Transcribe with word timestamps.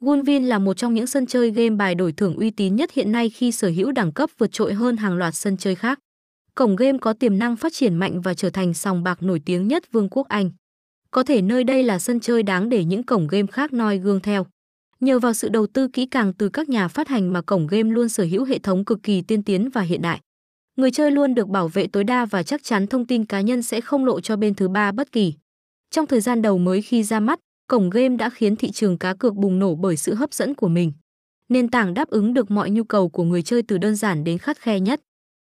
Gunvin 0.00 0.44
là 0.44 0.58
một 0.58 0.76
trong 0.76 0.94
những 0.94 1.06
sân 1.06 1.26
chơi 1.26 1.50
game 1.50 1.70
bài 1.70 1.94
đổi 1.94 2.12
thưởng 2.12 2.36
uy 2.36 2.50
tín 2.50 2.76
nhất 2.76 2.92
hiện 2.92 3.12
nay 3.12 3.30
khi 3.30 3.52
sở 3.52 3.68
hữu 3.68 3.92
đẳng 3.92 4.12
cấp 4.12 4.30
vượt 4.38 4.52
trội 4.52 4.74
hơn 4.74 4.96
hàng 4.96 5.16
loạt 5.16 5.34
sân 5.34 5.56
chơi 5.56 5.74
khác. 5.74 5.98
Cổng 6.54 6.76
game 6.76 6.98
có 6.98 7.12
tiềm 7.12 7.38
năng 7.38 7.56
phát 7.56 7.72
triển 7.72 7.94
mạnh 7.94 8.20
và 8.20 8.34
trở 8.34 8.50
thành 8.50 8.74
sòng 8.74 9.02
bạc 9.02 9.22
nổi 9.22 9.40
tiếng 9.44 9.68
nhất 9.68 9.92
Vương 9.92 10.08
quốc 10.08 10.28
Anh. 10.28 10.50
Có 11.10 11.22
thể 11.22 11.42
nơi 11.42 11.64
đây 11.64 11.82
là 11.82 11.98
sân 11.98 12.20
chơi 12.20 12.42
đáng 12.42 12.68
để 12.68 12.84
những 12.84 13.02
cổng 13.02 13.26
game 13.28 13.46
khác 13.46 13.72
noi 13.72 13.98
gương 13.98 14.20
theo. 14.20 14.46
Nhờ 15.00 15.18
vào 15.18 15.32
sự 15.32 15.48
đầu 15.48 15.66
tư 15.66 15.88
kỹ 15.88 16.06
càng 16.06 16.32
từ 16.32 16.48
các 16.48 16.68
nhà 16.68 16.88
phát 16.88 17.08
hành 17.08 17.32
mà 17.32 17.42
cổng 17.42 17.66
game 17.66 17.90
luôn 17.90 18.08
sở 18.08 18.24
hữu 18.24 18.44
hệ 18.44 18.58
thống 18.58 18.84
cực 18.84 19.02
kỳ 19.02 19.22
tiên 19.22 19.42
tiến 19.42 19.70
và 19.70 19.80
hiện 19.80 20.02
đại. 20.02 20.20
Người 20.76 20.90
chơi 20.90 21.10
luôn 21.10 21.34
được 21.34 21.48
bảo 21.48 21.68
vệ 21.68 21.86
tối 21.86 22.04
đa 22.04 22.24
và 22.24 22.42
chắc 22.42 22.64
chắn 22.64 22.86
thông 22.86 23.06
tin 23.06 23.24
cá 23.24 23.40
nhân 23.40 23.62
sẽ 23.62 23.80
không 23.80 24.04
lộ 24.04 24.20
cho 24.20 24.36
bên 24.36 24.54
thứ 24.54 24.68
ba 24.68 24.92
bất 24.92 25.12
kỳ. 25.12 25.34
Trong 25.90 26.06
thời 26.06 26.20
gian 26.20 26.42
đầu 26.42 26.58
mới 26.58 26.82
khi 26.82 27.02
ra 27.02 27.20
mắt, 27.20 27.40
cổng 27.70 27.90
game 27.90 28.16
đã 28.16 28.30
khiến 28.30 28.56
thị 28.56 28.70
trường 28.70 28.98
cá 28.98 29.14
cược 29.14 29.34
bùng 29.34 29.58
nổ 29.58 29.74
bởi 29.74 29.96
sự 29.96 30.14
hấp 30.14 30.34
dẫn 30.34 30.54
của 30.54 30.68
mình. 30.68 30.92
Nền 31.48 31.68
tảng 31.68 31.94
đáp 31.94 32.08
ứng 32.08 32.34
được 32.34 32.50
mọi 32.50 32.70
nhu 32.70 32.84
cầu 32.84 33.08
của 33.08 33.24
người 33.24 33.42
chơi 33.42 33.62
từ 33.62 33.78
đơn 33.78 33.96
giản 33.96 34.24
đến 34.24 34.38
khắt 34.38 34.58
khe 34.58 34.80
nhất. 34.80 35.00